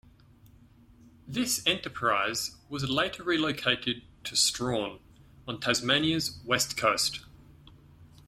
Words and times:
This 1.27 1.61
enterprise 1.67 2.55
was 2.69 2.89
later 2.89 3.21
relocated 3.23 4.01
to 4.23 4.35
Strahan, 4.35 4.97
on 5.47 5.59
Tasmania's 5.59 6.39
west 6.43 6.75
coast. 6.75 7.19